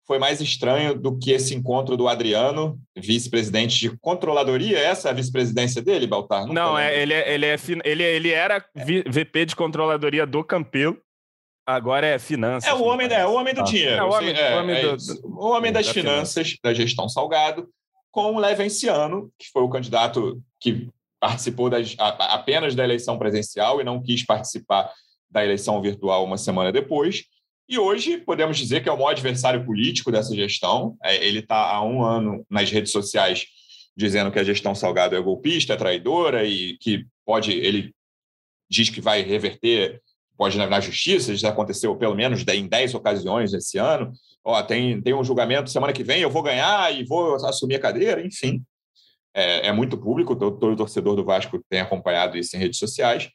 [0.05, 4.77] foi mais estranho do que esse encontro do Adriano, vice-presidente de controladoria.
[4.77, 6.45] Essa é a vice-presidência dele, Baltar?
[6.45, 10.97] Não, Não é, ele, é, ele, é, ele, ele era VP de controladoria do Campelo.
[11.65, 12.69] Agora é finanças.
[12.69, 13.63] É o homem, é, o homem do ah.
[13.63, 13.95] dinheiro.
[13.95, 16.59] É, o homem, é, o homem, é do, o homem das da finanças, finança.
[16.61, 17.69] da gestão Salgado,
[18.11, 20.89] com o Levenciano, que foi o candidato que
[21.23, 24.91] participou das, a, apenas da eleição presencial e não quis participar
[25.31, 27.23] da eleição virtual uma semana depois.
[27.69, 30.97] E hoje podemos dizer que é o maior adversário político dessa gestão.
[31.01, 33.45] É, ele está há um ano nas redes sociais
[33.95, 37.53] dizendo que a gestão Salgado é golpista, é traidora e que pode.
[37.53, 37.93] Ele
[38.69, 40.01] diz que vai reverter,
[40.35, 41.31] pode na, justiça.
[41.31, 44.11] Isso aconteceu pelo menos em 10 ocasiões esse ano.
[44.43, 47.79] Ó, tem, tem um julgamento semana que vem, eu vou ganhar e vou assumir a
[47.79, 48.61] cadeira, enfim
[49.33, 53.29] é, é muito público, todo, todo, torcedor do Vasco tem acompanhado isso em redes sociais.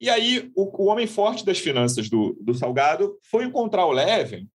[0.00, 4.48] E aí, o, o homem forte das finanças do, do Salgado foi encontrar o Leven,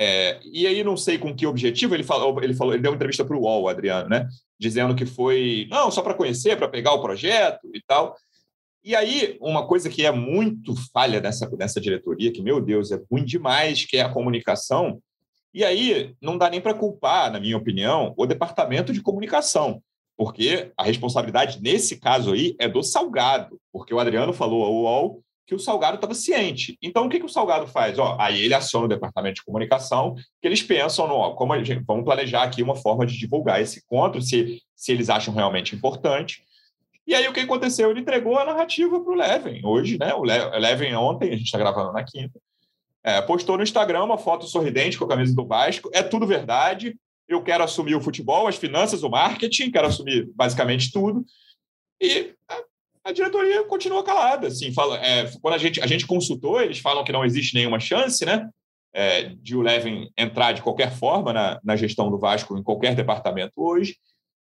[0.00, 2.96] é, e aí não sei com que objetivo, ele falou, ele falou, ele deu uma
[2.96, 4.28] entrevista para o UOL, Adriano, né?
[4.58, 8.14] Dizendo que foi, não, só para conhecer, para pegar o projeto e tal.
[8.84, 13.00] E aí, uma coisa que é muito falha nessa, nessa diretoria, que, meu Deus, é
[13.10, 15.00] ruim demais, que é a comunicação.
[15.52, 19.82] E aí, não dá nem para culpar, na minha opinião, o departamento de comunicação
[20.18, 25.22] porque a responsabilidade nesse caso aí é do Salgado, porque o Adriano falou ao UOL
[25.46, 26.76] que o Salgado estava ciente.
[26.82, 27.98] Então, o que, que o Salgado faz?
[27.98, 31.62] Ó, aí ele aciona o departamento de comunicação, que eles pensam no, ó, como a
[31.62, 35.74] gente, vamos planejar aqui uma forma de divulgar esse encontro, se, se eles acham realmente
[35.74, 36.42] importante.
[37.06, 37.90] E aí o que aconteceu?
[37.90, 39.64] Ele entregou a narrativa para o Leven.
[39.64, 40.12] Hoje, né?
[40.12, 42.38] O Leven ontem, a gente está gravando na quinta,
[43.04, 45.88] é, postou no Instagram uma foto sorridente com a camisa do Vasco.
[45.94, 46.94] É tudo verdade
[47.28, 51.24] eu quero assumir o futebol, as finanças, o marketing, quero assumir basicamente tudo.
[52.00, 52.62] E a,
[53.04, 54.46] a diretoria continua calada.
[54.46, 57.78] Assim, fala, é, quando a gente, a gente consultou, eles falam que não existe nenhuma
[57.78, 58.48] chance né,
[58.94, 62.94] é, de o Levin entrar de qualquer forma na, na gestão do Vasco, em qualquer
[62.94, 63.96] departamento hoje.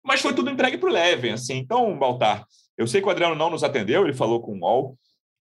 [0.03, 1.31] Mas foi tudo entregue para o Levin.
[1.31, 1.59] Assim.
[1.59, 2.47] Então, Baltar,
[2.79, 4.97] eu sei que o Adriano não nos atendeu, ele falou com o UOL,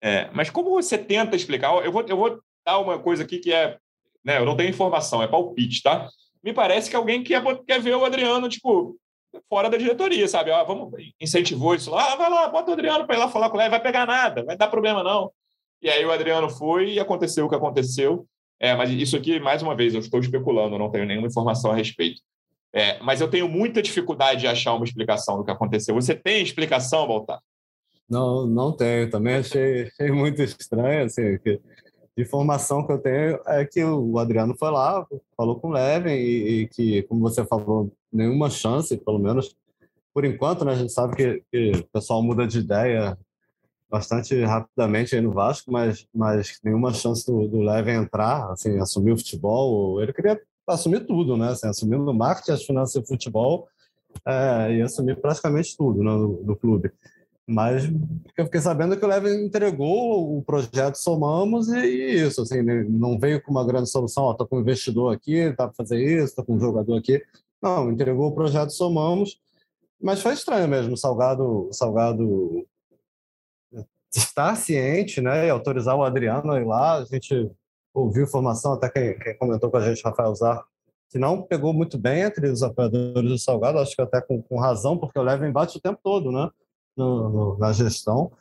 [0.02, 1.72] é, mas como você tenta explicar?
[1.84, 3.78] Eu vou, eu vou dar uma coisa aqui que é.
[4.24, 6.08] Né, eu não tenho informação, é palpite, tá?
[6.42, 8.96] Me parece que alguém quer, quer ver o Adriano, tipo,
[9.48, 10.50] fora da diretoria, sabe?
[10.50, 13.50] Ó, vamos, incentivou isso lá, ah, vai lá, bota o Adriano para ir lá falar
[13.50, 15.30] com ele, vai pegar nada, vai dar problema não.
[15.80, 18.26] E aí o Adriano foi e aconteceu o que aconteceu.
[18.60, 21.74] É, mas isso aqui, mais uma vez, eu estou especulando, não tenho nenhuma informação a
[21.74, 22.20] respeito.
[22.72, 25.94] É, mas eu tenho muita dificuldade de achar uma explicação do que aconteceu.
[25.96, 27.40] Você tem explicação, Baltar?
[28.08, 29.10] Não, não tenho.
[29.10, 31.60] Também achei, achei muito estranho, assim, que
[32.16, 36.14] de informação que eu tenho é que o Adriano foi lá, falou com o Leven
[36.14, 39.56] e, e, que, como você falou, nenhuma chance, pelo menos
[40.12, 40.72] por enquanto, né?
[40.72, 43.16] A gente sabe que, que o pessoal muda de ideia
[43.90, 49.12] bastante rapidamente aí no Vasco, mas, mas nenhuma chance do, do Leve entrar, assim, assumir
[49.12, 50.00] o futebol.
[50.02, 51.50] Ele queria assumir tudo, né?
[51.50, 53.68] Assim, assumir o marketing, as finanças e o futebol
[54.26, 56.92] é, e assumir praticamente tudo né, no, no clube.
[57.46, 57.84] Mas
[58.36, 63.42] eu fiquei sabendo que o Leve entregou o projeto Somamos e, isso, assim, não veio
[63.42, 66.54] com uma grande solução, estou com um investidor aqui, tá para fazer isso, estou com
[66.54, 67.22] um jogador aqui.
[67.60, 69.40] Não, entregou o projeto Somamos,
[70.00, 72.66] mas foi estranho mesmo Salgado, Salgado
[74.14, 76.98] estar ciente né, e autorizar o Adriano a ir lá.
[76.98, 77.50] A gente
[77.94, 80.64] ouviu informação, até quem, quem comentou com a gente, Rafael Zar,
[81.10, 84.58] que não pegou muito bem entre os apoiadores do Salgado, acho que até com, com
[84.58, 86.50] razão, porque o Leva embate o tempo todo né,
[86.96, 88.32] no, no, na gestão.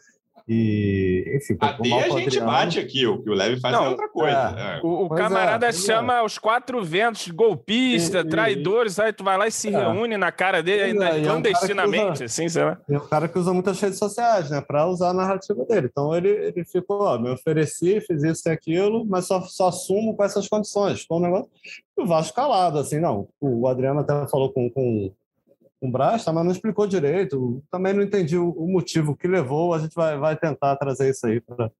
[0.47, 3.89] E, enfim, Até a gente bate aqui, o que o Leve faz é não, é
[3.89, 4.55] outra coisa.
[4.57, 4.77] É.
[4.77, 4.81] É.
[4.83, 6.21] O, o camarada é, chama é.
[6.23, 9.79] os quatro ventos, golpista, e, traidores, aí tu vai lá e se é.
[9.79, 12.77] reúne na cara dele ainda clandestinamente, um assim, sei lá.
[12.89, 15.87] É um cara que usa muitas redes sociais, né, para usar a narrativa dele.
[15.89, 20.15] Então ele, ele ficou, ó, me ofereci, fiz isso e aquilo, mas só, só assumo
[20.15, 21.03] com essas condições.
[21.03, 21.49] Foi um negócio.
[21.95, 23.27] O Vasco calado, assim, não.
[23.39, 25.13] O Adriano até falou com, com
[25.81, 27.63] com o Braz, mas não explicou direito.
[27.71, 29.73] Também não entendi o, o, motivo que levou.
[29.73, 31.71] A gente vai, vai tentar trazer isso aí para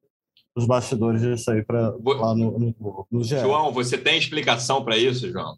[0.55, 5.29] os bastidores disso aí para lá no, no, no João, você tem explicação para isso,
[5.29, 5.55] João?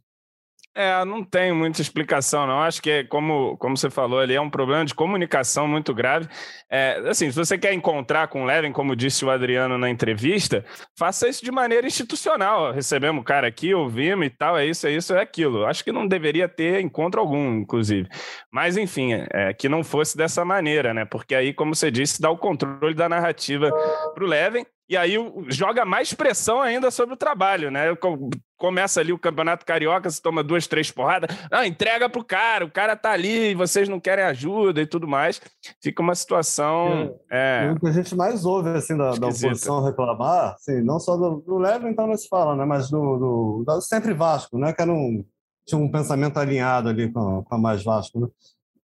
[0.76, 2.60] É, não tem muita explicação, não.
[2.62, 6.28] Acho que, é, como, como você falou ali, é um problema de comunicação muito grave.
[6.68, 10.66] É, assim, se você quer encontrar com o Levin, como disse o Adriano na entrevista,
[10.98, 12.72] faça isso de maneira institucional.
[12.72, 15.64] Recebemos o cara aqui, ouvimos e tal, é isso, é isso, é aquilo.
[15.66, 18.10] Acho que não deveria ter encontro algum, inclusive.
[18.52, 21.06] Mas, enfim, é, que não fosse dessa maneira, né?
[21.06, 23.72] Porque aí, como você disse, dá o controle da narrativa
[24.16, 25.16] para o Levin e aí
[25.48, 27.86] joga mais pressão ainda sobre o trabalho, né?
[28.58, 32.72] Começa ali o Campeonato Carioca, você toma duas, três porradas, ah, entrega pro cara, o
[32.72, 35.42] cara tá ali e vocês não querem ajuda e tudo mais.
[35.82, 37.18] Fica uma situação.
[37.32, 37.72] É, é...
[37.72, 41.42] O que a gente mais ouve assim, da, da oposição reclamar, assim, não só do,
[41.42, 42.66] do Leve, então não se fala, né?
[42.66, 44.74] Mas do, do, do sempre Vasco, né?
[44.74, 45.26] Que era um,
[45.66, 48.28] tinha um pensamento alinhado ali com, com a mais Vasco, né?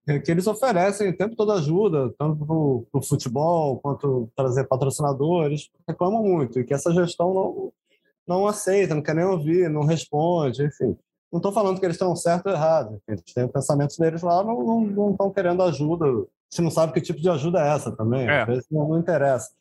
[0.06, 6.24] Que eles oferecem o tempo todo ajuda, tanto para o futebol quanto trazer patrocinadores, reclamam
[6.24, 7.74] muito, e que essa gestão não,
[8.28, 10.98] não aceita, não quer nem ouvir, não responde, enfim.
[11.32, 14.44] Não estou falando que eles estão certo ou errado, eles têm o pensamento deles lá,
[14.44, 16.06] não estão querendo ajuda.
[16.06, 16.10] A
[16.52, 18.42] gente não sabe que tipo de ajuda é essa também, é.
[18.42, 19.52] às vezes não, não interessa.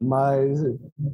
[0.00, 0.60] Mas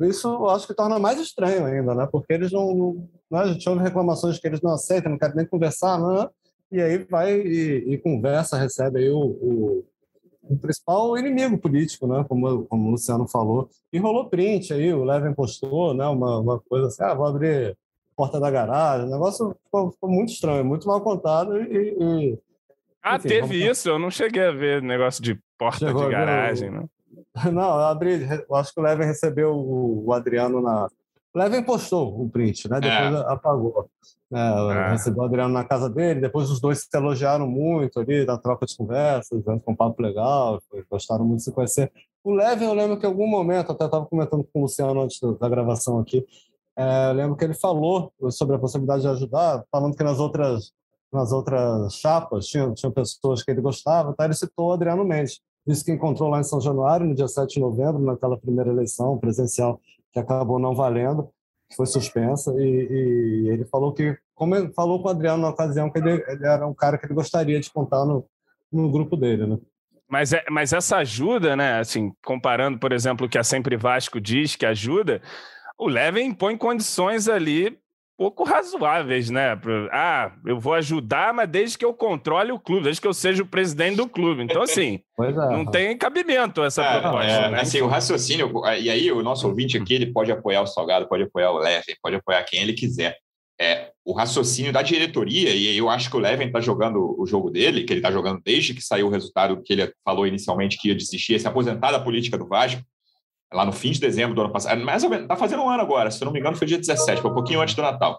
[0.00, 2.08] isso eu acho que torna mais estranho ainda, né?
[2.10, 3.40] Porque eles não, não, né?
[3.40, 6.30] A gente ouve reclamações que eles não aceitam, não querem nem conversar, não, né?
[6.70, 9.84] E aí vai e, e conversa, recebe aí o, o,
[10.42, 12.24] o, principal inimigo político, né?
[12.28, 13.70] Como, como o Luciano falou.
[13.92, 16.06] E rolou print aí, o Levin postou, né?
[16.06, 17.76] Uma, uma coisa assim, ah, vou abrir
[18.14, 19.06] porta da garagem.
[19.06, 21.96] O negócio ficou, ficou muito estranho, muito mal contado e...
[21.98, 22.38] e
[23.02, 23.88] ah, enfim, teve isso?
[23.88, 26.84] Eu não cheguei a ver negócio de porta Chegou de garagem, né?
[27.52, 30.88] Não, eu abri, eu acho que o Levin recebeu o, o Adriano na...
[31.32, 32.80] O Levin postou o print, né?
[32.80, 33.32] Depois é.
[33.32, 33.88] apagou.
[34.32, 34.90] É, é.
[34.90, 38.66] Recebeu o Adriano na casa dele, depois os dois se elogiaram muito ali, na troca
[38.66, 40.60] de conversas, né, com um papo legal,
[40.90, 41.90] gostaram muito de se conhecer.
[42.22, 45.18] O Levin, eu lembro que em algum momento, até estava comentando com o Luciano antes
[45.40, 46.26] da gravação aqui,
[46.76, 50.72] é, eu lembro que ele falou sobre a possibilidade de ajudar, falando que nas outras,
[51.10, 54.26] nas outras chapas tinham, tinham pessoas que ele gostava, tá?
[54.26, 55.40] ele citou o Adriano Mendes.
[55.66, 59.18] Disse que encontrou lá em São Januário, no dia 7 de novembro, naquela primeira eleição
[59.18, 59.80] presencial
[60.12, 61.28] que acabou não valendo
[61.76, 65.90] foi suspensa, e, e, ele falou que, como ele falou com o Adriano na ocasião,
[65.90, 68.24] que ele, ele, era um cara que ele gostaria de contar no,
[68.72, 69.58] no grupo dele, né?
[70.08, 71.78] Mas, é, mas essa ajuda, né?
[71.78, 75.20] Assim, comparando, por exemplo, o que a Sempre Vasco diz que ajuda,
[75.78, 77.78] o Levin impõe condições ali
[78.18, 79.56] pouco razoáveis, né?
[79.92, 83.44] Ah, eu vou ajudar, mas desde que eu controle o clube, desde que eu seja
[83.44, 84.42] o presidente do clube.
[84.42, 85.32] Então, assim, é.
[85.32, 87.30] não tem cabimento essa é, proposta.
[87.30, 87.60] É, né?
[87.60, 91.22] Assim, o raciocínio, e aí o nosso ouvinte aqui, ele pode apoiar o Salgado, pode
[91.22, 93.16] apoiar o Leven, pode apoiar quem ele quiser.
[93.60, 97.50] É, o raciocínio da diretoria, e eu acho que o Leven está jogando o jogo
[97.50, 100.88] dele, que ele está jogando desde que saiu o resultado que ele falou inicialmente que
[100.88, 102.82] ia desistir, ia se aposentar da política do Vasco,
[103.52, 104.80] lá no fim de dezembro do ano passado.
[104.84, 106.78] Mais ou menos, está fazendo um ano agora, se eu não me engano, foi dia
[106.78, 108.18] 17, foi um pouquinho antes do Natal.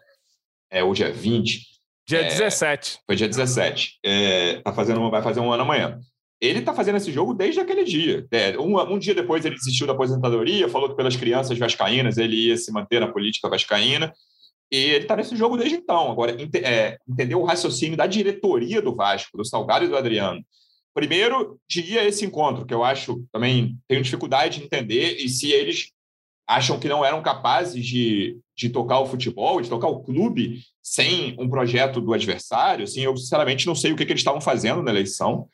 [0.71, 1.61] É, hoje é 20.
[2.07, 2.99] Dia é, 17.
[3.05, 3.99] Foi dia 17.
[4.03, 5.99] É, tá fazendo, vai fazer um ano amanhã.
[6.41, 8.25] Ele está fazendo esse jogo desde aquele dia.
[8.31, 12.47] É, um, um, dia depois ele desistiu da aposentadoria, falou que pelas crianças vascaínas ele
[12.47, 14.13] ia se manter na política vascaína.
[14.71, 16.11] E ele está nesse jogo desde então.
[16.11, 20.43] Agora, ent é, entendeu o raciocínio da diretoria do Vasco, do Salgado e do Adriano.
[20.93, 25.29] Primeiro, de ir a esse encontro, que eu acho também tenho dificuldade de entender, e
[25.29, 25.91] se eles
[26.49, 31.35] acham que não eram capazes de, de tocar o futebol, de tocar o clube sem
[31.37, 32.85] um projeto do adversário.
[32.85, 35.47] Assim, eu, sinceramente, não sei o que, que eles estavam fazendo na eleição.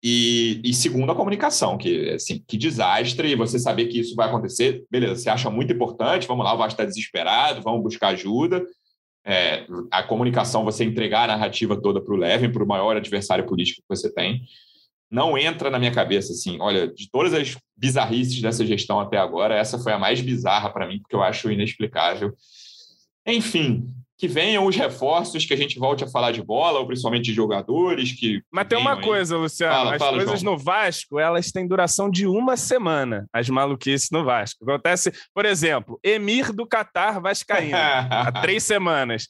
[0.00, 4.84] E, e, segundo, a comunicação, que assim, que desastre, você saber que isso vai acontecer,
[4.88, 8.64] beleza, você acha muito importante, vamos lá, o Vasco está desesperado, vamos buscar ajuda.
[9.26, 13.44] É, a comunicação, você entregar a narrativa toda para o Levin, para o maior adversário
[13.44, 14.42] político que você tem
[15.10, 16.58] não entra na minha cabeça assim.
[16.60, 20.86] Olha, de todas as bizarrices dessa gestão até agora, essa foi a mais bizarra para
[20.86, 22.34] mim, porque eu acho inexplicável.
[23.26, 27.26] Enfim, que venham os reforços, que a gente volte a falar de bola, ou principalmente
[27.26, 28.42] de jogadores que.
[28.50, 30.52] Mas tem uma coisa, Luciano: fala, as fala, coisas João.
[30.54, 34.64] no Vasco elas têm duração de uma semana, as maluquices no Vasco.
[34.64, 37.76] Acontece, por exemplo, Emir do Catar Vascaíno,
[38.10, 39.28] há três semanas.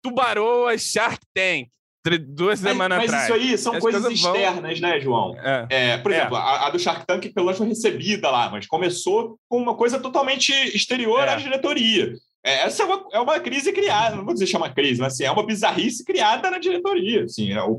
[0.00, 1.68] Tubaroa Shark Tank
[2.28, 3.28] duas semanas mas, atrás.
[3.30, 4.88] Mas isso aí são coisas, coisas externas, vão...
[4.88, 5.36] né, João?
[5.38, 5.66] É.
[5.70, 6.16] É, por é.
[6.16, 9.74] exemplo, a, a, do Shark Tank, pelo menos, foi recebida lá, mas começou com uma
[9.74, 11.30] coisa totalmente exterior é.
[11.30, 12.14] à diretoria.
[12.44, 15.24] É, essa é uma, é uma crise criada, não vou dizer chama crise, mas assim,
[15.24, 17.24] é uma bizarrice criada na diretoria.
[17.24, 17.78] Assim, é, o,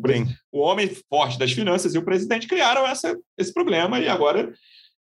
[0.51, 4.51] o homem forte das finanças e o presidente criaram essa, esse problema e agora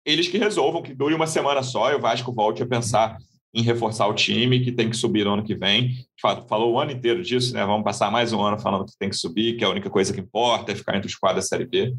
[0.06, 3.18] eles que resolvam, que dure uma semana só e o Vasco volte a pensar
[3.54, 6.06] em reforçar o time, que tem que subir no ano que vem.
[6.48, 7.64] Falou o ano inteiro disso, né?
[7.64, 10.12] Vamos passar mais um ano falando que tem que subir, que é a única coisa
[10.12, 11.94] que importa, é ficar entre os quadros da Série B.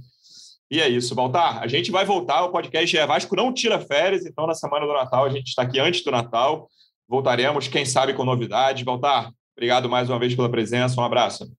[0.71, 1.63] E é isso, Baltar.
[1.63, 4.93] A gente vai voltar, o podcast é Vasco não tira férias, então na semana do
[4.93, 6.69] Natal, a gente está aqui antes do Natal.
[7.07, 8.83] Voltaremos, quem sabe, com novidades.
[8.83, 11.51] Baltar, obrigado mais uma vez pela presença, um abraço.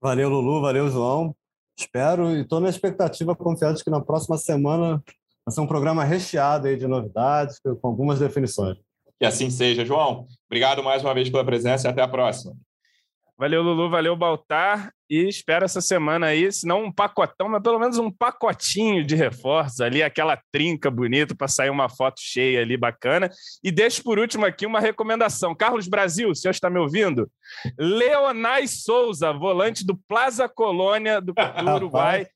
[0.00, 1.36] Valeu, Lulu, valeu, João.
[1.78, 5.02] Espero e estou na expectativa, confiante que na próxima semana
[5.44, 8.78] vai ser um programa recheado aí de novidades, com algumas definições.
[9.18, 9.84] Que assim seja.
[9.84, 12.54] João, obrigado mais uma vez pela presença e até a próxima.
[13.38, 14.90] Valeu, Lulu, valeu, Baltar.
[15.10, 19.14] E espero essa semana aí, se não um pacotão, mas pelo menos um pacotinho de
[19.14, 23.30] reforços ali, aquela trinca bonita para sair uma foto cheia ali bacana.
[23.62, 25.54] E deixo por último aqui uma recomendação.
[25.54, 27.30] Carlos Brasil, o senhor está me ouvindo?
[27.78, 32.26] Leonai Souza, volante do Plaza Colônia do, do Uruguai.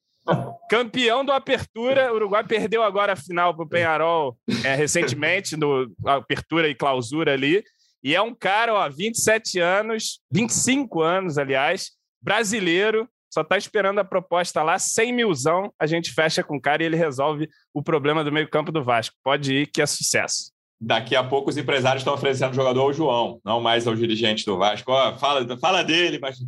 [0.69, 5.91] Campeão do Apertura, o Uruguai perdeu agora a final para o Penharol é, recentemente, no
[6.05, 7.65] Apertura e Clausura ali.
[8.03, 11.91] E é um cara, ó, 27 anos, 25 anos, aliás,
[12.23, 16.83] brasileiro, só está esperando a proposta lá, 100 milzão, a gente fecha com o cara
[16.83, 19.15] e ele resolve o problema do meio-campo do Vasco.
[19.23, 20.51] Pode ir, que é sucesso.
[20.81, 24.47] Daqui a pouco os empresários estão oferecendo o jogador ao João, não mais ao dirigente
[24.47, 24.91] do Vasco.
[24.91, 26.39] Ó, fala, fala dele, mas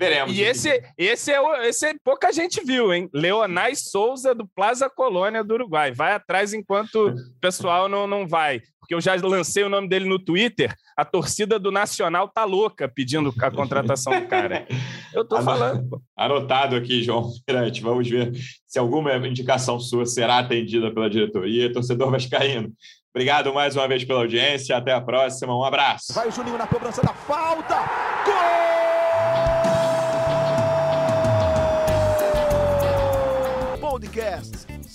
[0.00, 0.34] Veremos.
[0.34, 3.10] E esse, esse, é, esse é pouca gente viu, hein?
[3.12, 5.92] Leonai Souza, do Plaza Colônia do Uruguai.
[5.92, 8.62] Vai atrás enquanto o pessoal não, não vai.
[8.80, 10.74] Porque eu já lancei o nome dele no Twitter.
[10.96, 14.66] A torcida do Nacional tá louca pedindo a contratação do cara.
[15.12, 16.00] Eu tô falando.
[16.16, 17.82] Anotado aqui, João Mirante.
[17.82, 18.32] Vamos ver
[18.66, 21.70] se alguma indicação sua será atendida pela diretoria.
[21.70, 22.72] Torcedor Vascaíno.
[23.14, 24.74] Obrigado mais uma vez pela audiência.
[24.74, 25.54] Até a próxima.
[25.54, 26.14] Um abraço.
[26.14, 27.76] Vai o Juninho na cobrança da falta.
[28.24, 28.69] Gol!